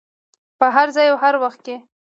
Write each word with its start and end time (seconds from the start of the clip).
په 0.59 0.65
هر 0.75 0.87
ځای 0.95 1.07
او 1.11 1.17
هر 1.23 1.35
وخت 1.43 1.59
کې. 1.65 1.75